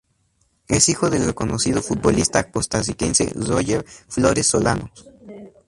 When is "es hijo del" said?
0.67-1.27